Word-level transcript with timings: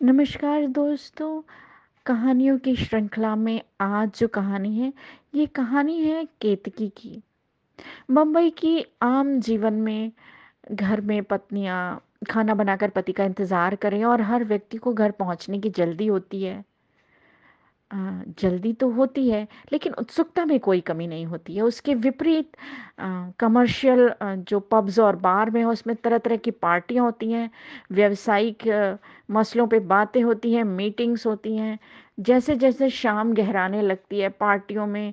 नमस्कार 0.00 0.66
दोस्तों, 0.66 1.42
कहानियों 2.06 2.58
की 2.58 2.74
श्रृंखला 2.76 3.34
में 3.36 3.60
आज 3.80 4.10
जो 4.18 4.28
कहानी 4.28 4.78
है, 4.78 4.92
ये 5.34 5.46
कहानी 5.46 5.98
है 6.00 6.24
केतकी 6.40 6.88
की। 6.88 7.22
मुंबई 8.10 8.50
की 8.50 8.84
आम 9.02 9.40
जीवन 9.40 9.74
में 9.74 10.12
घर 10.72 11.00
में 11.00 11.22
पत्नियाँ 11.22 12.02
खाना 12.30 12.54
बनाकर 12.54 12.90
पति 12.90 13.12
का 13.12 13.24
इंतज़ार 13.24 13.76
करें 13.76 14.04
और 14.04 14.20
हर 14.20 14.44
व्यक्ति 14.44 14.76
को 14.76 14.92
घर 14.94 15.10
पहुँचने 15.10 15.58
की 15.58 15.70
जल्दी 15.70 16.06
होती 16.06 16.42
है। 16.42 16.64
जल्दी 17.92 18.72
तो 18.72 18.88
होती 18.90 19.28
है, 19.30 19.46
लेकिन 19.72 19.92
उत्सुकता 19.94 20.44
में 20.44 20.58
कोई 20.60 20.80
कमी 20.80 21.06
नहीं 21.06 21.24
होती 21.26 21.54
है। 21.56 21.62
उसके 21.62 21.94
विपरीत 21.96 22.56
कमर्शियल 23.40 24.10
जो 24.22 24.60
पब्स 24.60 24.98
और 24.98 25.16
बार 25.18 25.50
में 25.50 25.60
है, 25.60 25.66
उसमें 25.66 25.94
तरह-तरह 25.96 26.36
की 26.36 26.50
पार्टियाँ 26.50 27.04
होती 27.04 27.30
हैं, 27.32 27.50
व्यावसायिक 27.92 28.68
मसलों 29.30 29.66
पे 29.66 29.78
बातें 29.88 30.22
होती 30.22 30.52
हैं, 30.54 30.64
मीटिंग्स 30.64 31.26
होती 31.26 31.56
हैं। 31.56 31.78
जैसे-जैसे 32.20 32.88
शाम 32.90 33.32
गहराने 33.34 33.82
लगती 33.82 34.20
है, 34.20 34.28
पार्टियों 34.30 34.86
में 34.86 35.12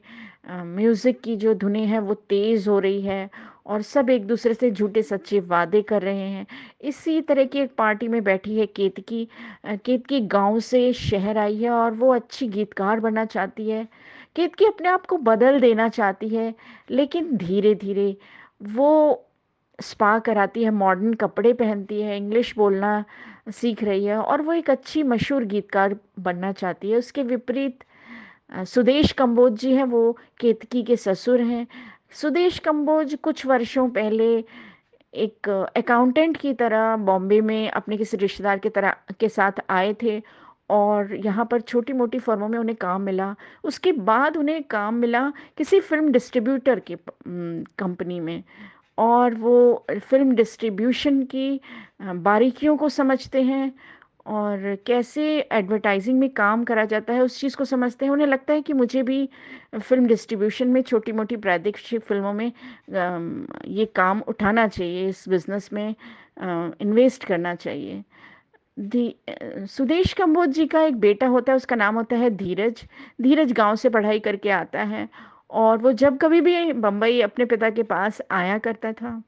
म्यूज़िक 0.52 1.22
की 1.22 1.36
जो 1.36 1.54
धुनें 1.56 1.86
हैं, 1.86 2.00
वो 2.00 2.14
तेज़ 2.30 2.70
हो 2.70 2.80
रही 2.80 3.02
है 3.02 3.30
और 3.68 3.82
सब 3.82 4.10
एक-दूसरे 4.10 4.54
से 4.54 4.72
झूठे-सच्चे 4.72 5.40
वादे 5.40 5.82
कर 5.82 6.02
रहे 6.02 6.30
हैं। 6.30 6.48
इसी 6.82 7.22
तरह 7.22 7.46
की 7.46 7.60
एक 7.60 7.76
पार्टी 7.78 8.08
में 8.08 8.24
बैठी 8.24 8.60
है 8.60 8.66
केतकी 8.66 9.28
केतकी 9.66 10.22
गाँव 10.22 10.60
से 10.60 10.94
शहर 10.94 11.38
आई 11.38 11.58
है 11.58 11.70
और 11.70 11.92
वो 11.92 12.14
अच्छी 12.14 12.48
गीतकार 12.48 13.00
बनना 13.00 13.26
चाहती 13.26 13.70
है। 13.70 13.88
केतकी 14.36 14.66
अपने 14.66 14.90
आप 14.90 15.06
को 15.06 15.18
बदल 15.18 15.60
देना 15.60 15.90
चाहती 15.90 16.30
है, 16.30 16.56
लेकिन 16.92 17.38
धीरे-धीरे 17.38 18.18
वो 18.64 19.24
स्पा 19.82 20.20
कराती 20.20 20.64
है, 20.64 20.72
मॉडर्न 20.72 21.14
कपड़े 21.14 21.54
पहनती 21.54 22.02
है, 22.02 22.18
इंग्लिश 22.18 22.56
बोलना 22.58 23.06
सीख 23.50 23.84
रही 23.84 24.06
है 24.06 24.18
और 24.18 24.42
वो 24.42 24.54
एक 24.54 24.70
अच्छी 24.70 25.04
मशहूर 25.04 25.44
गीतकार 25.44 25.98
बनना 26.20 26.52
चाहती 26.52 26.92
है। 26.92 26.98
उसके 26.98 27.24
विपरीत 27.24 27.84
सुदेश 28.58 29.12
कंबोज 29.12 29.54
जी 29.54 29.74
हैं, 29.74 29.84
वो 29.84 30.18
केतकी 30.40 30.84
के 30.84 30.96
ससुर 30.96 31.42
हैं। 31.42 31.68
सुदेश 32.14 32.58
कंबोज 32.60 33.16
कुछ 33.24 33.46
वर्षों 33.46 33.90
पहले 33.90 34.26
एक 35.14 35.50
अकाउंटेंट 35.78 36.38
की 36.38 36.54
तरह 36.54 36.96
बॉम्बे 37.06 37.40
में 37.42 37.70
अपने 37.70 37.98
किसी 37.98 38.18
रिश्तेदार 38.18 38.60
की 38.60 38.70
तरह 38.70 38.96
के 39.20 39.30
साथ 39.30 39.62
आए 39.70 39.94
थे 40.04 40.22
और 40.70 41.14
यहाँ 41.16 41.46
पर 41.52 41.62
छोटी-मोटी 41.62 42.20
फर्मों 42.20 42.48
में 42.48 42.58
उन्हें 42.60 42.76
काम 42.82 43.02
मिला। 43.02 43.36
उसके 43.64 43.92
बाद 44.10 44.38
उन्हें 44.38 44.64
काम 44.70 44.96
मिला 44.96 45.30
किसी 45.58 45.80
फ़िल्म 45.80 46.12
डिस्ट्रीब्यूटर 46.12 46.80
के 46.92 46.98
कंपनी 47.28 48.20
में 48.20 48.44
और 48.98 49.36
वो 49.36 49.86
फ़िल्म 50.10 50.36
डिस्ट्रीब्यूशन 50.36 51.22
की 51.34 51.60
बारीकियों 52.02 52.78
को 52.78 52.90
समझते 52.90 53.42
हैं 53.44 53.72
और 54.28 54.76
कैसे 54.88 55.24
एडवर्टाइज़िंग 55.42 56.20
में 56.20 56.30
काम 56.34 56.64
करा 56.64 56.86
जाता 56.86 57.14
है, 57.14 57.22
उस 57.22 57.40
चीज़ 57.40 57.56
को 57.58 57.66
समझते 57.66 58.06
हैं। 58.06 58.12
उन्हें 58.12 58.28
लगता 58.28 58.54
है 58.54 58.62
कि 58.62 58.74
मुझे 58.74 59.04
भी 59.04 59.28
फ़िल्म 59.80 60.06
डिस्ट्रीब्यूशन 60.08 60.68
में 60.68 60.82
छोटी-मोटी 60.82 61.36
प्रादेशिक 61.38 62.02
फ़िल्मों 62.04 62.34
में 62.34 62.52
ये 63.68 63.86
काम 63.96 64.22
उठाना 64.28 64.68
चाहिए, 64.68 65.08
इस 65.10 65.28
बिज़नेस 65.30 65.70
में 65.74 65.96
इन्वेस्ट 66.82 67.24
करना 67.26 67.56
चाहिए। 67.56 68.04
धी 68.80 69.16
सुदेश 69.68 70.14
कम्बोज 70.14 70.50
जी 70.50 70.66
का 70.68 70.82
एक 70.84 70.96
बेटा 71.00 71.28
होता 71.28 71.52
है, 71.52 71.56
उसका 71.58 71.76
नाम 71.76 71.96
होता 71.96 72.16
है 72.16 72.30
धीरज। 72.38 72.84
धीरज 73.22 73.52
गाँव 73.54 73.76
से 73.76 73.90
पढ़ाई 73.90 74.20
करके 74.20 74.50
आता 74.52 74.84
है 74.86 75.08
और 75.52 75.78
वो 75.78 75.92
जब 75.94 76.18
कभी 76.18 76.42
भी 76.42 76.74
बम्बई 76.74 77.20
अपने 77.22 77.46
पिता 77.46 77.70
के 77.70 77.84
पास 77.86 78.22
आया 78.32 78.58
करता 78.60 78.94
था 78.94 79.22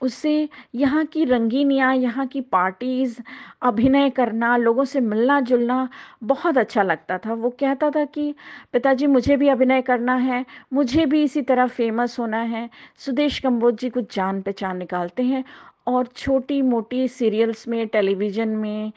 उसे 0.00 0.48
यहाँ 0.74 1.04
की 1.04 1.24
रंगीनियाँ, 1.24 1.94
यहाँ 1.96 2.26
की 2.26 2.40
पार्टीज़, 2.40 3.18
अभिनय 3.62 4.10
करना, 4.10 4.56
लोगों 4.56 4.84
से 4.84 5.00
मिलना-जुलना 5.00 5.88
बहुत 6.24 6.58
अच्छा 6.58 6.82
लगता 6.82 7.18
था। 7.18 7.34
वो 7.34 7.50
कहता 7.50 7.90
था 7.90 8.04
कि 8.04 8.34
पिताजी 8.72 9.06
मुझे 9.06 9.36
भी 9.36 9.48
अभिनय 9.48 9.82
करना 9.82 10.14
है, 10.14 10.44
मुझे 10.72 11.06
भी 11.06 11.22
इसी 11.22 11.42
तरह 11.42 11.66
फ़ेमस 11.66 12.18
होना 12.18 12.40
है। 12.42 12.70
सुदेश 12.98 13.38
कंबोज 13.38 13.78
जी 13.78 13.90
कुछ 13.90 14.14
जान-पहचान 14.16 14.76
निकालते 14.76 15.22
हैं 15.22 15.44
और 15.86 16.06
छोटी-मोटी 16.06 17.08
सीरियल्स 17.08 17.68
में, 17.68 17.86
टेलीविज़न 17.88 18.48
में 18.48 18.92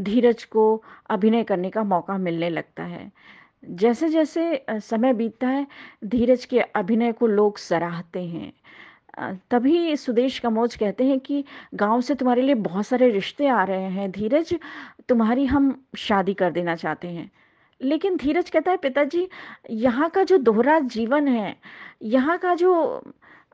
धीरज 0.00 0.44
को 0.44 0.82
अभिनय 1.10 1.42
करने 1.44 1.70
का 1.70 1.82
मौका 1.84 2.18
मिलने 2.18 2.50
लगता 2.50 2.82
है। 2.82 3.10
जैसे-जैसे 3.64 4.64
समय 4.70 5.12
बीतता 5.12 5.48
है, 5.48 5.66
धीरज 6.04 6.44
के 6.44 6.60
अभिनय 6.60 7.12
को 7.12 7.26
लोग 7.26 7.58
सराहते 7.58 8.22
हैं। 8.24 8.52
तभी 9.50 9.96
सुदेश 9.96 10.38
कमोज 10.38 10.74
कहते 10.76 11.04
हैं 11.04 11.18
कि 11.20 11.44
गाँव 11.74 12.00
से 12.00 12.14
तुम्हारे 12.14 12.42
लिए 12.42 12.54
बहुत 12.54 12.86
सारे 12.86 13.10
रिश्ते 13.10 13.46
आ 13.46 13.62
रहे 13.64 13.88
हैं 13.90 14.10
धीरज, 14.10 14.54
तुम्हारी 15.08 15.44
हम 15.46 15.74
शादी 15.96 16.34
कर 16.34 16.50
देना 16.52 16.74
चाहते 16.76 17.08
हैं। 17.08 17.30
लेकिन 17.80 18.16
धीरज 18.16 18.50
कहता 18.50 18.70
है 18.70 18.76
पिताजी 18.76 19.28
यहाँ 19.70 20.08
का 20.10 20.22
जो 20.22 20.38
दोहरा 20.38 20.78
जीवन 20.80 21.28
है, 21.28 21.56
यहाँ 22.02 22.38
का 22.38 22.54
जो 22.54 23.02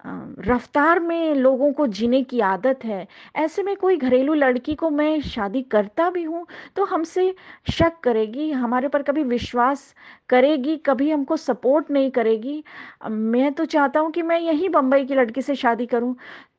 रफ़्तार 0.04 0.98
में 1.00 1.34
लोगों 1.34 1.72
को 1.72 1.86
जीने 1.88 2.22
की 2.22 2.40
आदत 2.40 2.84
है, 2.84 3.06
ऐसे 3.36 3.62
में 3.62 3.74
कोई 3.76 3.96
घरेलू 3.96 4.34
लड़की 4.34 4.74
को 4.74 4.90
मैं 4.90 5.20
शादी 5.22 5.62
करता 5.62 6.08
भी 6.10 6.22
हूँ, 6.24 6.46
तो 6.76 6.84
हमसे 6.84 7.34
शक 7.70 8.00
करेगी, 8.04 8.50
हमारे 8.52 8.86
ऊपर 8.86 9.02
कभी 9.02 9.22
विश्वास 9.24 9.94
करेगी, 10.28 10.76
कभी 10.76 11.10
हमको 11.10 11.36
सपोर्ट 11.36 11.90
नहीं 11.90 12.10
करेगी। 12.10 12.62
मैं 13.06 13.52
तो 13.52 13.64
चाहता 13.66 14.00
हूँ 14.00 14.10
कि 14.12 14.22
मैं 14.22 14.38
यहीं 14.40 14.68
बम्बई 14.70 15.04
की 15.04 15.14
लड़की 15.14 15.42
से 15.42 15.54
शादी 15.54 15.86
करूँ। 15.86 16.14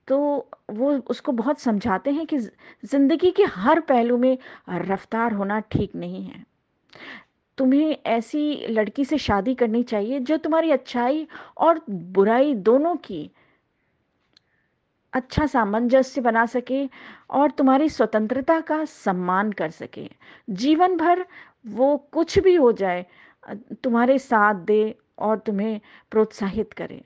तो 0.08 0.18
वो 0.72 0.92
उसको 1.10 1.32
बहुत 1.32 1.60
समझाते 1.60 2.12
हैं 2.12 2.26
कि 2.26 2.38
ज़िंदगी 2.38 3.32
के 3.32 3.44
हर 3.46 3.80
पहलू 3.80 4.18
में 4.18 4.38
रफ़्तार 4.70 5.34
होना 5.34 5.60
ठीक 5.62 5.96
नहीं 5.96 6.24
है। 6.26 6.44
तुम्हें 7.58 7.98
ऐसी 8.06 8.68
लड़की 8.68 9.06
से 9.06 9.18
शादी 9.18 9.56
करनी 9.56 9.84
चाहिए 9.84 10.20
जो 10.20 10.38
तुम्हारी 10.38 10.72
अच्छाई 10.72 11.28
और 11.58 11.82
बुराई 11.90 12.54
दोनों 12.54 12.96
की 12.96 13.32
अच्छा 15.14 15.46
सामंजस्य 15.46 16.22
बना 16.22 16.46
सके 16.46 16.90
और 17.30 17.52
तुम्हारी 17.52 17.90
स्वतंत्रता 17.90 18.60
का 18.60 18.86
सम्मान 18.86 19.52
कर 19.52 19.70
सके। 19.70 20.10
जीवन 20.50 20.98
भर 20.98 21.26
वो 21.68 21.98
कुछ 21.98 22.40
भी 22.40 22.56
हो 22.56 22.72
जाए, 22.72 23.06
तुम्हारे 23.84 24.20
साथ 24.20 24.56
दे 24.56 24.96
और 25.20 25.40
तुम्हें 25.40 25.82
प्रोत्साहित 26.12 26.74
करे। 26.74 27.04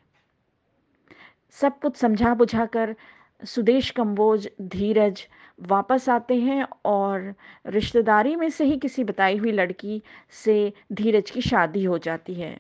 सब 1.52 1.80
कुछ 1.80 1.96
समझा-बुझा 1.96 2.66
कर 2.66 2.96
सुदेश 3.42 3.90
कंबोज, 3.92 4.48
धीरज 4.62 5.22
वापस 5.60 6.08
आते 6.10 6.36
हैं 6.36 6.66
और 6.86 7.34
रिश्तेदारी 7.66 8.36
में 8.36 8.50
से 8.50 8.66
ही 8.66 8.78
किसी 8.78 9.04
बताई 9.04 9.38
हुई 9.38 9.52
लड़की 9.52 10.02
से 10.36 10.74
धीरज 10.94 11.32
की 11.32 11.42
शादी 11.42 11.84
हो 11.84 11.98
जाती 11.98 12.34
है। 12.34 12.58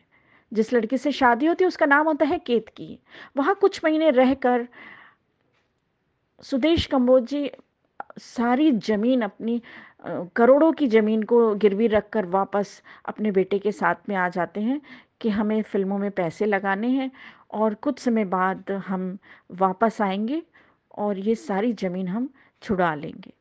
जिस 0.51 0.73
लड़की 0.73 0.97
से 0.97 1.11
शादी 1.11 1.45
होती 1.45 1.63
है 1.63 1.67
उसका 1.67 1.85
नाम 1.85 2.05
होता 2.07 2.25
है 2.25 2.37
केतकी। 2.39 2.97
वहाँ 3.37 3.55
कुछ 3.55 3.83
महीने 3.85 4.09
रहकर 4.11 4.67
सुदेश 6.43 6.85
कंबोज 6.85 7.23
जी 7.27 7.49
सारी 8.19 8.71
ज़मीन 8.79 9.21
अपनी 9.21 9.61
करोड़ों 10.35 10.71
की 10.73 10.87
ज़मीन 10.87 11.23
को 11.23 11.39
गिरवी 11.55 11.87
रख 11.87 12.09
कर 12.09 12.25
वापस 12.27 12.81
अपने 13.05 13.31
बेटे 13.31 13.59
के 13.59 13.71
साथ 13.71 14.09
में 14.09 14.15
आ 14.15 14.27
जाते 14.29 14.61
हैं 14.61 14.79
कि 15.21 15.29
हमें 15.29 15.61
फ़िल्मों 15.61 15.97
में 15.97 16.09
पैसे 16.11 16.45
लगाने 16.45 16.87
हैं 16.89 17.11
और 17.53 17.73
कुछ 17.81 17.99
समय 17.99 18.25
बाद 18.27 18.71
हम 18.87 19.17
वापस 19.59 20.01
आएँगे 20.01 20.41
और 20.97 21.19
ये 21.19 21.35
सारी 21.35 21.73
ज़मीन 21.73 22.07
हम 22.07 22.29
छुड़ा 22.61 22.95
लेंगे। 22.95 23.33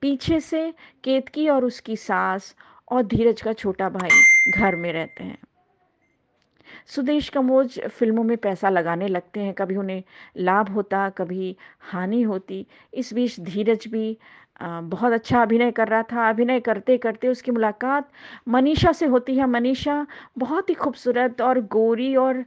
पीछे 0.00 0.40
से 0.40 0.74
केतकी 1.04 1.48
और 1.48 1.64
उसकी 1.64 1.96
सास 1.96 2.56
और 2.90 3.02
धीरज 3.02 3.42
का 3.42 3.52
छोटा 3.52 3.88
भाई 3.88 4.10
घर 4.56 4.76
में 4.76 4.92
रहते 4.92 5.24
हैं। 5.24 5.38
सुदेश 6.86 7.28
कमोज 7.28 7.80
फ़िल्मों 7.80 8.24
में 8.24 8.36
पैसा 8.36 8.68
लगाने 8.68 9.08
लगते 9.08 9.40
हैं, 9.40 9.54
कभी 9.54 9.76
उन्हें 9.76 10.02
लाभ 10.36 10.68
होता, 10.68 11.10
कभी 11.10 11.56
हानि 11.80 12.22
होती। 12.22 12.66
इस 12.94 13.14
बीच 13.14 13.40
धीरज 13.40 13.86
भी 13.88 14.18
बहुत 14.60 15.12
अच्छा 15.12 15.42
अभिनय 15.42 15.70
कर 15.70 15.88
रहा 15.88 16.02
था। 16.02 16.28
अभिनय 16.28 16.60
करते-करते 16.60 17.28
उसकी 17.28 17.50
मुलाकात 17.52 18.08
मनीषा 18.48 18.92
से 18.92 19.06
होती 19.06 19.36
है। 19.36 19.46
मनीषा 19.46 20.06
बहुत 20.38 20.70
ही 20.70 20.74
खूबसूरत 20.74 21.40
और 21.40 21.60
गोरी 21.68 22.14
और 22.16 22.44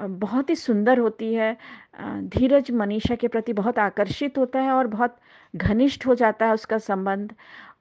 बहुत 0.00 0.50
ही 0.50 0.54
सुंदर 0.56 0.98
होती 0.98 1.32
है। 1.34 1.56
धीरज 2.02 2.70
मनीषा 2.70 3.14
के 3.14 3.28
प्रति 3.28 3.52
बहुत 3.52 3.78
आकर्षित 3.78 4.38
होता 4.38 4.60
है 4.60 4.72
और 4.72 4.86
बहुत 4.86 5.16
घनिष्ठ 5.54 6.06
हो 6.06 6.14
जाता 6.14 6.46
है 6.46 6.54
उसका 6.54 6.78
संबंध। 6.78 7.34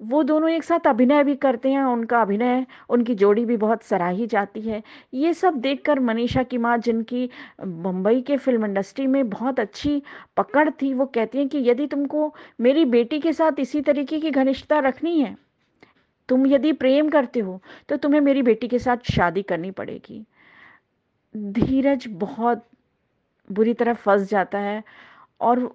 वो 0.03 0.21
दोनों 0.23 0.49
एक 0.49 0.63
साथ 0.63 0.87
अभिनय 0.87 1.23
भी 1.23 1.35
करते 1.35 1.71
हैं, 1.71 1.83
उनका 1.83 2.21
अभिनय 2.21 2.65
उनकी 2.89 3.15
जोड़ी 3.15 3.45
भी 3.45 3.57
बहुत 3.57 3.83
सराही 3.83 4.27
जाती 4.27 4.61
है। 4.61 4.81
ये 5.13 5.33
सब 5.33 5.55
देखकर 5.55 5.99
मनीषा 5.99 6.43
की 6.43 6.57
माँ 6.57 6.77
जिनकी 6.77 7.29
मुंबई 7.63 8.21
के 8.21 8.37
फ़िल्म 8.37 8.65
इंडस्ट्री 8.65 9.07
में 9.07 9.29
बहुत 9.29 9.59
अच्छी 9.59 10.01
पकड़ 10.37 10.69
थी, 10.71 10.93
वो 10.93 11.05
कहती 11.05 11.37
हैं 11.37 11.47
कि 11.47 11.69
यदि 11.69 11.87
तुमको 11.87 12.33
मेरी 12.61 12.85
बेटी 12.87 13.19
के 13.19 13.33
साथ 13.33 13.59
इसी 13.59 13.81
तरीके 13.81 14.19
की 14.19 14.31
घनिष्ठता 14.31 14.79
रखनी 14.79 15.19
है, 15.19 15.35
तुम 16.29 16.45
यदि 16.47 16.71
प्रेम 16.73 17.09
करते 17.09 17.39
हो, 17.39 17.59
तो 17.89 17.97
तुम्हें 17.97 18.21
मेरी 18.21 18.41
बेटी 18.41 18.67
के 18.67 18.79
साथ 18.79 19.11
शादी 19.11 19.41
करनी 19.43 19.71
पड़ेगी। 19.71 20.23
धीरज 21.35 22.07
बहुत 22.09 22.65
बुरी 23.47 23.73
तरह 23.73 23.93
फंस 23.95 24.29
जाता 24.29 24.59
है 24.59 24.83
और 25.41 25.69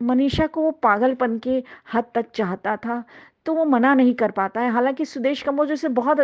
मनीषा 0.00 0.46
को 0.46 0.62
वो 0.62 0.70
पागलपन 0.82 1.38
के 1.38 1.62
हद 1.94 2.04
तक 2.14 2.30
चाहता 2.34 2.76
था 2.76 3.02
तो 3.46 3.54
वो 3.54 3.64
मना 3.64 3.92
नहीं 3.94 4.14
कर 4.14 4.30
पाता 4.30 4.60
है। 4.60 4.70
हालाँकि 4.70 5.04
सुदेश 5.04 5.42
कम्बोज 5.42 5.72
उसे 5.72 5.88
बहुत 5.90 6.18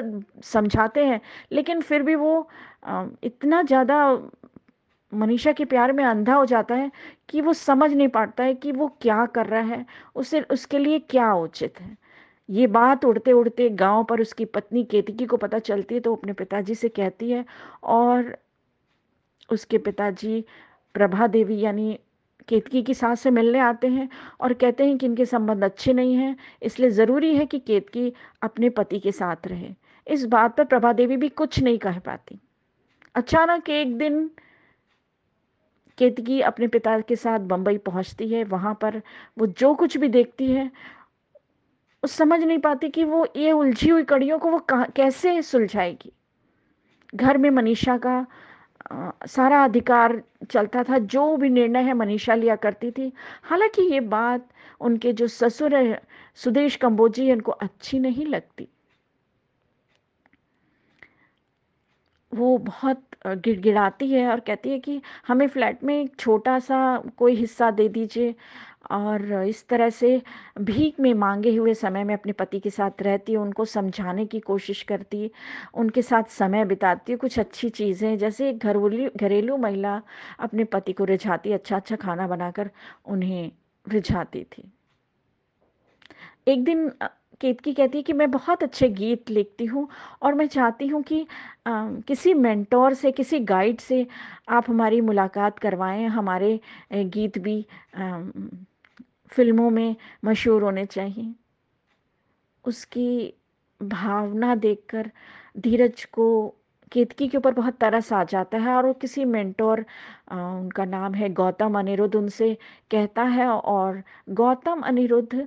समझाते 0.44 1.04
हैं, 1.06 1.20
लेकिन 1.52 1.80
फिर 1.82 2.02
भी 2.02 2.14
वो 2.14 2.48
इतना 3.22 3.62
ज़्यादा 3.62 3.96
मनीषा 5.12 5.52
के 5.52 5.64
प्यार 5.64 5.92
में 5.92 6.04
अंधा 6.04 6.34
हो 6.34 6.44
जाता 6.46 6.74
है 6.74 6.90
कि 7.28 7.40
वो 7.40 7.52
समझ 7.52 7.92
नहीं 7.92 8.08
पाता 8.08 8.44
है 8.44 8.54
कि 8.54 8.72
वो 8.72 8.88
क्या 9.02 9.24
कर 9.26 9.46
रहा 9.46 9.60
है, 9.64 9.84
उसे, 10.16 10.40
उसके 10.42 10.78
लिए 10.78 10.98
क्या 11.00 11.32
उचित 11.34 11.80
है। 11.80 11.96
ये 12.48 12.66
बात 12.68 13.04
उड़ते 13.04 13.32
उड़ते 13.32 13.68
गाँव 13.72 14.04
पर 14.04 14.20
उसकी 14.20 14.44
पत्नी 14.46 14.82
केतकी 14.84 15.26
को 15.26 15.36
पता 15.36 15.58
चलती 15.60 15.94
है 15.94 16.00
तो 16.00 16.14
अपने 16.14 16.32
पिताजी 16.32 16.74
से 16.74 16.88
कहती 16.90 17.30
है 17.30 17.44
और 17.84 18.36
उसके 19.48 19.78
पिताजी 19.78 20.44
प्रभा 20.94 21.26
देवी 21.26 21.58
यानी 21.60 21.98
केतकी 22.48 22.82
की 22.82 22.94
सास 22.94 23.20
से 23.20 23.30
मिलने 23.30 23.58
आते 23.58 23.88
हैं 23.88 24.08
और 24.40 24.52
कहते 24.52 24.86
हैं 24.86 24.96
कि 24.98 25.06
इनके 25.06 25.24
संबंध 25.26 25.64
अच्छे 25.64 25.92
नहीं 25.92 26.14
हैं, 26.14 26.36
इसलिए 26.62 26.90
ज़रूरी 26.90 27.34
है 27.36 27.46
कि 27.46 27.58
केतकी 27.58 28.12
अपने 28.42 28.70
पति 28.70 28.98
के 28.98 29.12
साथ 29.12 29.46
रहे। 29.46 29.74
इस 30.06 30.24
बात 30.26 30.56
पर 30.56 30.64
प्रभा 30.64 30.92
देवी 30.92 31.16
भी 31.16 31.28
कुछ 31.30 31.60
नहीं 31.60 31.78
कह 31.78 31.98
पाती। 31.98 32.38
अचानक 33.14 33.68
एक 33.70 33.96
दिन 33.98 34.30
केतकी 35.98 36.40
अपने 36.42 36.66
पिता 36.68 36.98
के 37.00 37.16
साथ 37.16 37.38
बम्बई 37.40 37.78
पहुँचती 37.78 38.28
है, 38.28 38.44
वहाँ 38.44 38.74
पर 38.80 39.00
वो 39.38 39.46
जो 39.48 39.74
कुछ 39.74 39.96
भी 39.96 40.08
देखती 40.08 40.50
है 40.52 40.70
वो 42.02 42.08
समझ 42.08 42.42
नहीं 42.42 42.58
पाती 42.58 42.88
कि 42.88 43.04
वो 43.04 43.26
ये 43.36 43.52
उलझी 43.52 43.88
हुई 43.88 44.02
कड़ियों 44.02 44.38
को 44.38 44.50
वो 44.50 44.58
कैसे 44.70 45.40
सुलझाएगी। 45.42 46.12
घर 47.12 47.38
में 47.38 47.48
मनीषा 47.50 47.96
का 47.98 48.26
सारा 49.26 49.62
अधिकार 49.64 50.22
चलता 50.50 50.82
था, 50.82 50.98
जो 50.98 51.36
भी 51.36 51.48
निर्णय 51.50 51.82
है 51.82 51.94
मनीषा 51.94 52.34
लिया 52.34 52.56
करती 52.56 52.90
थी। 52.90 53.12
हालाँकि 53.42 53.82
ये 53.92 54.00
बात 54.00 54.48
उनके 54.80 55.12
जो 55.12 55.26
ससुर 55.28 55.72
सुदेश 56.38 56.76
कंबोजी 56.76 57.30
उनको 57.32 57.52
अच्छी 57.52 57.98
नहीं 57.98 58.26
लगती। 58.26 58.68
वो 62.34 62.56
बहुत 62.58 63.02
गिड़गिड़ाती 63.26 64.10
है 64.10 64.26
और 64.30 64.40
कहती 64.40 64.70
है 64.70 64.78
कि 64.78 65.00
हमें 65.26 65.46
फ्लैट 65.48 65.84
में 65.84 66.00
एक 66.00 66.16
छोटा 66.18 66.58
सा 66.58 66.96
कोई 67.18 67.34
हिस्सा 67.36 67.70
दे 67.70 67.88
दीजिए। 67.88 68.34
और 68.90 69.32
इस 69.48 69.66
तरह 69.68 69.90
से 69.90 70.20
भीख 70.60 70.98
में 71.00 71.12
मांगे 71.14 71.54
हुए 71.56 71.74
समय 71.74 72.04
में 72.04 72.14
अपने 72.14 72.32
पति 72.32 72.58
के 72.60 72.70
साथ 72.70 73.02
रहती 73.02 73.32
है, 73.32 73.38
उनको 73.38 73.64
समझाने 73.64 74.26
की 74.26 74.40
कोशिश 74.40 74.82
करती, 74.82 75.30
उनके 75.74 76.02
साथ 76.02 76.30
समय 76.30 76.64
बिताती 76.64 77.12
है, 77.12 77.18
कुछ 77.18 77.38
अच्छी 77.38 77.68
चीज़ें। 77.70 78.16
जैसे 78.18 78.48
एक 78.50 78.58
घरेलू 78.58 79.10
घरेलू 79.16 79.56
महिला 79.56 80.00
अपने 80.38 80.64
पति 80.64 80.92
को 80.92 81.04
रिझाती 81.04 81.52
अच्छा 81.52 81.76
अच्छा 81.76 81.96
खाना 81.96 82.26
बनाकर 82.28 82.70
उन्हें 83.06 83.50
रिझाती 83.86 84.44
थी। 84.44 84.70
एक 86.48 86.64
दिन 86.64 86.90
केतकी 87.40 87.72
कहती 87.74 87.98
है 87.98 88.02
कि 88.02 88.12
मैं 88.12 88.30
बहुत 88.30 88.62
अच्छे 88.62 88.88
गीत 88.88 89.30
लिखती 89.30 89.64
हूँ 89.64 89.88
और 90.22 90.34
मैं 90.34 90.46
चाहती 90.48 90.86
हूँ 90.86 91.02
कि 91.02 91.26
आ, 91.66 91.90
किसी 92.08 92.34
मेंटोर 92.34 92.94
से 92.94 93.12
किसी 93.12 93.38
गाइड 93.52 93.80
से 93.80 94.06
आप 94.48 94.70
हमारी 94.70 95.00
मुलाकात 95.00 95.58
करवाएँ 95.58 96.06
हमारे 96.08 96.58
गीत 96.94 97.38
भी 97.38 97.60
आ, 97.96 98.20
फ़िल्मों 99.32 99.70
में 99.70 99.94
मशहूर 100.24 100.62
होने 100.62 100.86
चाहिए। 100.86 101.34
उसकी 102.64 103.34
भावना 103.80 104.54
देखकर 104.54 105.10
धीरज 105.58 106.04
को 106.04 106.26
केतकी 106.92 107.28
के 107.28 107.36
ऊपर 107.38 107.54
बहुत 107.54 107.76
तरस 107.80 108.12
आ 108.12 108.22
जाता 108.24 108.58
है 108.58 108.74
और 108.76 108.86
वो 108.86 108.92
किसी 108.94 109.24
मेंटोर 109.24 109.80
उनका 110.32 110.84
नाम 110.84 111.14
है 111.14 111.28
गौतम 111.34 111.78
अनिरुद्ध 111.78 112.14
उनसे 112.16 112.52
कहता 112.90 113.22
है 113.28 113.46
और 113.48 114.02
गौतम 114.30 114.80
अनिरुद्ध 114.80 115.46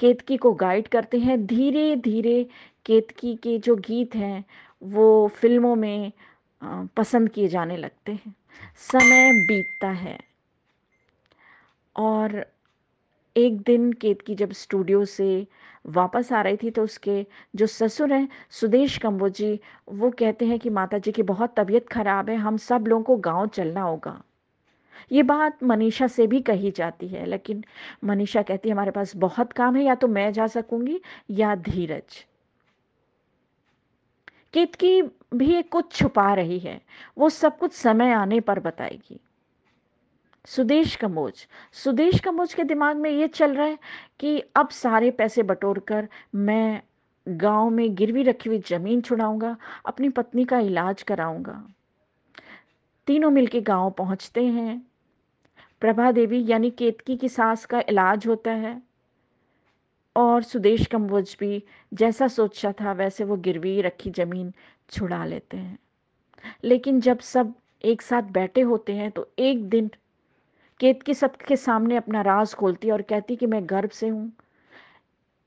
केतकी 0.00 0.36
को 0.36 0.52
गाइड 0.54 0.88
करते 0.88 1.18
हैं। 1.18 1.44
धीरे 1.46 1.94
धीरे 1.96 2.42
केतकी 2.86 3.34
के 3.36 3.58
जो 3.58 3.76
गीत 3.78 4.14
हैं, 4.14 4.44
वो 4.82 5.28
फ़िल्मों 5.36 5.74
में 5.76 6.12
पसंद 6.96 7.28
किए 7.28 7.48
जाने 7.48 7.76
लगते 7.76 8.12
हैं। 8.12 8.34
समय 8.90 9.32
बीतता 9.46 9.90
है। 9.90 10.18
और 11.96 12.44
एक 13.36 13.60
दिन 13.62 13.92
केतकी 13.92 14.34
जब 14.34 14.52
स्टूडियो 14.52 15.04
से 15.04 15.46
वापस 15.88 16.32
आ 16.32 16.40
रही 16.42 16.56
थी 16.56 16.70
तो 16.70 16.82
उसके 16.84 17.24
जो 17.56 17.66
ससुर 17.66 18.12
हैं, 18.12 18.28
सुदेश 18.50 18.98
कंबोजी 18.98 19.58
वो 19.88 20.10
कहते 20.10 20.46
हैं 20.46 20.58
कि 20.58 20.70
माता 20.70 20.98
जी 20.98 21.12
की 21.12 21.22
बहुत 21.22 21.54
तबीयत 21.56 21.88
खराब 21.88 22.30
है, 22.30 22.36
हम 22.36 22.56
सब 22.56 22.84
लोगों 22.88 23.04
को 23.04 23.16
गाँव 23.16 23.46
चलना 23.46 23.82
होगा। 23.82 24.20
ये 25.12 25.22
बात 25.22 25.62
मनीषा 25.64 26.06
से 26.06 26.26
भी 26.26 26.40
कही 26.40 26.70
जाती 26.70 27.08
है, 27.08 27.24
लेकिन 27.26 27.64
मनीषा 28.04 28.42
कहती 28.42 28.68
है, 28.68 28.72
हमारे 28.72 28.90
पास 28.90 29.16
बहुत 29.16 29.52
काम 29.52 29.76
है, 29.76 29.84
या 29.84 29.94
तो 29.94 30.08
मैं 30.08 30.32
जा 30.32 30.46
सकूँगी, 30.46 31.00
या 31.30 31.54
धीरज। 31.54 32.24
केतकी 34.54 35.02
भी 35.34 35.54
एक 35.54 35.68
कुछ 35.68 35.92
छुपा 35.92 36.32
रही 36.34 36.58
है, 36.58 36.80
वो 37.18 37.28
सब 37.28 37.58
कुछ 37.58 37.72
समय 37.72 38.12
आने 38.12 38.40
पर 38.40 38.60
बताएगी। 38.60 39.20
सुदेश 40.46 40.94
कमोज 40.96 41.46
सुदेश 41.72 42.20
कमोज 42.20 42.54
के 42.54 42.64
दिमाग 42.64 42.96
में 42.96 43.10
ये 43.10 43.28
चल 43.28 43.54
रहा 43.54 43.66
है 43.66 43.78
कि 44.20 44.38
अब 44.56 44.68
सारे 44.68 45.10
पैसे 45.10 45.42
बटोर 45.42 45.78
कर 45.78 46.08
मैं 46.34 46.82
गाँव 47.26 47.68
में 47.70 47.94
गिरवी 47.94 48.22
रखी 48.22 48.48
हुई 48.48 48.58
ज़मीन 48.68 49.00
छुड़ाऊँगा 49.00 49.56
अपनी 49.86 50.08
पत्नी 50.08 50.44
का 50.44 50.58
इलाज 50.58 51.02
कराऊँगा। 51.02 51.62
तीनों 53.08 53.30
मिलके 53.30 53.60
गाँव 53.60 53.90
पहुँचते 53.90 54.44
हैं। 54.44 54.80
प्रभा 55.82 56.10
देवी 56.12 56.44
यानी 56.46 56.70
केतकी 56.70 57.16
की 57.16 57.28
सास 57.28 57.64
का 57.66 57.82
इलाज 57.88 58.26
होता 58.26 58.50
है। 58.50 58.80
और 60.16 60.42
सुदेश 60.42 60.86
कम्बोज 60.86 61.36
भी 61.40 61.62
जैसा 61.94 62.28
सोचा 62.28 62.72
था, 62.72 62.92
वैसे 62.92 63.24
वो 63.24 63.36
गिरवी 63.36 63.80
रखी 63.80 64.10
ज़मीन 64.10 64.52
छुड़ा 64.90 65.24
लेते 65.24 65.56
हैं। 65.56 65.78
लेकिन 66.64 67.00
जब 67.00 67.18
सब 67.18 67.54
एक 67.84 68.02
साथ 68.02 68.22
बैठे 68.22 68.60
होते 68.60 68.92
हैं 68.92 69.10
तो 69.10 69.28
एक 69.38 69.68
दिन 69.68 69.90
केतकी 70.80 71.14
सबके 71.14 71.56
सामने 71.56 71.96
अपना 71.96 72.20
राज 72.22 72.54
खोलती 72.54 72.90
और 72.90 73.02
कहती 73.02 73.36
कि 73.36 73.46
मैं 73.46 73.62
गर्भ 73.66 73.90
से 73.90 74.08
हूँ। 74.08 74.32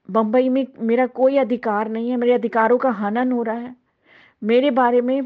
बम्बई 0.10 0.50
में 0.50 0.66
मेरा 0.80 1.06
कोई 1.08 1.38
अधिकार 1.38 1.90
नहीं 1.90 2.10
है, 2.10 2.18
मेरे 2.18 2.34
अधिकारों 2.34 2.78
का 2.78 2.90
हनन 2.90 3.32
हो 3.32 3.44
रहा 3.44 3.56
है। 3.56 3.76
मेरे 4.42 4.72
बारे 4.72 5.02
में 5.02 5.22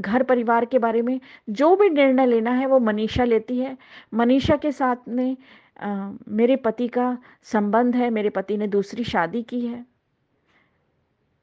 घर 0.00 0.22
परिवार 0.22 0.64
के 0.64 0.78
बारे 0.78 1.02
में 1.02 1.20
जो 1.50 1.76
भी 1.76 1.90
निर्णय 1.90 2.26
लेना 2.26 2.50
है 2.50 2.66
वो 2.66 2.78
मनीषा 2.78 3.24
लेती 3.24 3.58
है। 3.58 3.76
मनीषा 4.14 4.56
के 4.56 4.72
साथ 4.72 4.96
में 5.08 5.36
आ, 5.80 6.10
मेरे 6.28 6.56
पति 6.56 6.88
का 6.88 7.18
संबंध 7.42 7.96
है 7.96 8.10
मेरे 8.10 8.30
पति 8.30 8.56
ने 8.56 8.66
दूसरी 8.66 9.04
शादी 9.04 9.42
की 9.42 9.60
है। 9.66 9.86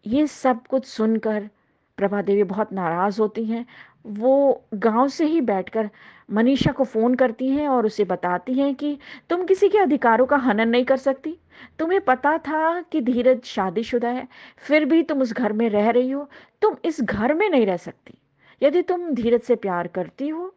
ये 0.06 0.28
सब 0.28 0.68
कुछ 0.68 0.86
सुनकर 0.86 1.50
प्रभा 1.98 2.22
देवी 2.22 2.44
बहुत 2.44 2.74
नाराज़ 2.74 3.22
होती 3.22 3.46
हैं। 3.46 3.66
वो 4.08 4.64
गाँव 4.74 5.08
से 5.08 5.26
ही 5.26 5.42
बैठकर 5.42 5.90
मनीषा 6.32 6.72
को 6.72 6.84
फ़ोन 6.84 7.16
करती 7.16 7.50
हैं 7.50 7.68
और 7.68 7.86
उसे 7.86 8.04
बताती 8.04 8.54
हैं 8.54 8.76
कि 8.76 8.98
तुम 9.30 9.46
किसी 9.46 9.70
के 9.70 9.78
अधिकारों 9.78 10.26
का 10.26 10.38
हनन 10.38 10.70
नहीं 10.70 10.86
कर 10.86 10.98
सकती। 10.98 11.38
तुम्हें 11.80 12.02
पता 12.02 12.38
था 12.38 12.82
कि 12.82 13.02
धीरज 13.02 13.44
शादीशुदा 13.44 14.10
है 14.10 14.28
फिर 14.58 14.86
भी 14.86 15.04
तुम 15.04 15.22
उस 15.22 15.34
घर 15.34 15.54
में 15.54 15.70
रह 15.70 15.90
रही 15.90 16.12
हो। 16.12 16.30
तुम 16.62 16.76
इस 16.86 17.02
घर 17.02 17.34
में 17.34 17.50
नहीं 17.50 17.66
रह 17.66 17.78
सकती। 17.78 18.18
यदि 18.62 18.82
तुम 18.82 19.10
धीरज 19.10 19.42
से 19.42 19.56
प्यार 19.56 19.88
करती 19.88 20.28
हो 20.28 20.54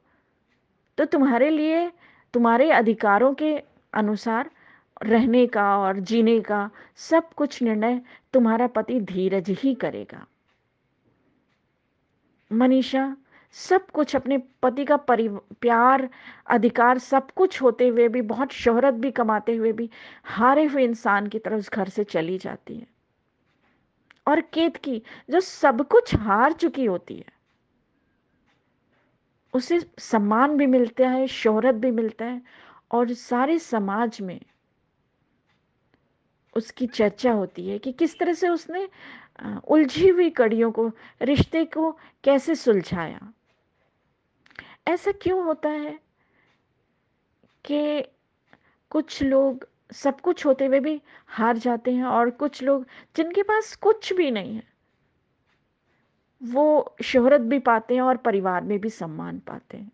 तो 0.98 1.04
तुम्हारे 1.04 1.50
लिए, 1.50 1.90
तुम्हारे 2.34 2.70
अधिकारों 2.70 3.32
के 3.34 3.56
अनुसार 3.92 4.50
रहने 5.02 5.46
का 5.46 5.76
और 5.78 5.98
जीने 6.00 6.40
का 6.40 6.70
सब 6.96 7.32
कुछ 7.32 7.62
निर्णय 7.62 8.00
तुम्हारा 8.32 8.66
पति 8.66 9.00
धीरज 9.00 9.50
ही 9.50 9.74
करेगा। 9.74 10.26
मनीषा, 12.50 13.16
सब 13.56 13.86
कुछ 13.90 14.14
अपने 14.16 14.38
पति 14.62 14.84
का 14.84 14.96
परि, 14.96 15.28
प्यार, 15.60 16.08
अधिकार 16.46 16.98
सब 16.98 17.30
कुछ 17.30 17.60
होते 17.62 17.88
हुए 17.88 18.08
भी, 18.08 18.22
बहुत 18.22 18.52
शोहरत 18.52 18.94
भी 18.94 19.10
कमाते 19.10 19.54
हुए 19.56 19.72
भी 19.72 19.90
हारे 20.24 20.64
हुए 20.64 20.84
इंसान 20.84 21.26
की 21.26 21.38
तरह 21.38 21.56
उस 21.56 21.70
घर 21.70 21.88
से 21.88 22.04
चली 22.04 22.38
जाती 22.38 22.76
है। 22.76 22.86
और 24.26 24.40
केत 24.40 24.76
की 24.76 25.02
जो 25.30 25.40
सब 25.40 25.86
कुछ 25.88 26.14
हार 26.14 26.52
चुकी 26.52 26.84
होती 26.84 27.16
है 27.16 27.32
उसे 29.54 29.80
सम्मान 29.98 30.56
भी 30.56 30.66
मिलता 30.66 31.08
है, 31.08 31.26
शोहरत 31.26 31.74
भी 31.74 31.90
मिलता 31.90 32.24
है 32.24 32.42
और 32.90 33.12
सारे 33.14 33.58
समाज 33.58 34.20
में 34.20 34.40
उसकी 36.56 36.86
चर्चा 36.86 37.32
होती 37.32 37.68
है 37.68 37.78
कि 37.78 37.92
किस 37.92 38.18
तरह 38.18 38.32
से 38.32 38.48
उसने 38.48 38.88
उलझी 39.68 40.08
हुई 40.08 40.30
कड़ियों 40.30 40.72
को, 40.72 40.90
रिश्ते 41.22 41.64
को 41.64 41.90
कैसे 42.24 42.54
सुलझाया। 42.54 43.32
ऐसा 44.88 45.12
क्यों 45.12 45.44
होता 45.44 45.68
है 45.68 45.98
कि 47.64 48.02
कुछ 48.90 49.22
लोग 49.22 49.66
सब 49.92 50.20
कुछ 50.20 50.46
होते 50.46 50.66
हुए 50.66 50.80
भी 50.80 51.00
हार 51.28 51.58
जाते 51.58 51.92
हैं 51.92 52.04
और 52.04 52.30
कुछ 52.30 52.62
लोग 52.62 52.86
जिनके 53.16 53.42
पास 53.42 53.76
कुछ 53.76 54.12
भी 54.12 54.30
नहीं 54.30 54.54
है 54.56 54.73
वो 56.42 56.96
शोहरत 57.02 57.40
भी 57.40 57.58
पाते 57.58 57.94
हैं 57.94 58.02
और 58.02 58.16
परिवार 58.16 58.62
में 58.62 58.78
भी 58.78 58.90
सम्मान 58.90 59.38
पाते 59.38 59.76
हैं। 59.76 59.92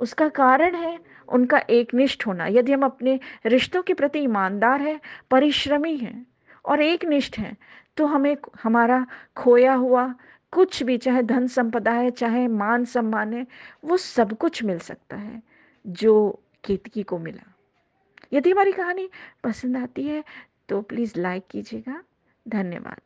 उसका 0.00 0.28
कारण 0.28 0.74
है 0.74 0.98
उनका 1.28 1.58
एकनिष्ठ 1.58 2.26
होना। 2.26 2.46
यदि 2.46 2.72
हम 2.72 2.84
अपने 2.84 3.20
रिश्तों 3.46 3.82
के 3.82 3.94
प्रति 3.94 4.18
ईमानदार 4.18 4.80
हैं, 4.80 5.00
परिश्रमी 5.30 5.96
हैं 5.96 6.26
और 6.64 6.80
एकनिष्ठ 6.80 7.38
हैं 7.38 7.56
तो 7.96 8.06
हमें 8.06 8.36
हमारा 8.62 9.06
खोया 9.36 9.74
हुआ 9.74 10.14
कुछ 10.52 10.82
भी, 10.82 10.98
चाहे 10.98 11.22
धन 11.22 11.46
संपदा 11.46 11.92
है, 11.92 12.10
चाहे 12.10 12.48
मान 12.48 12.84
सम्मान 12.84 13.32
है, 13.34 13.46
वो 13.84 13.96
सब 13.96 14.36
कुछ 14.38 14.62
मिल 14.64 14.78
सकता 14.78 15.16
है 15.16 15.42
जो 15.86 16.42
केतकी 16.64 17.02
को 17.02 17.18
मिला। 17.18 17.54
यदि 18.32 18.50
हमारी 18.50 18.72
कहानी 18.72 19.08
पसंद 19.44 19.76
आती 19.76 20.06
है 20.06 20.24
तो 20.68 20.80
प्लीज़ 20.82 21.12
लाइक 21.16 21.44
कीजिएगा। 21.50 22.02
धन्यवाद। 22.48 23.00